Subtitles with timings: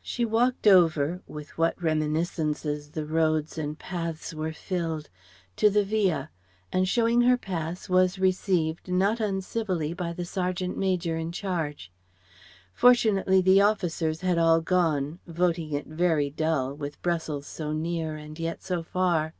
[0.00, 5.10] She walked over with what reminiscences the roads and paths were filled
[5.56, 6.30] to the Villa,
[6.72, 11.92] and showing her pass was received, not uncivilly, by the sergeant major in charge.
[12.72, 18.38] Fortunately the officers had all gone, voting it very dull, with Brussels so near and
[18.38, 19.34] yet so far.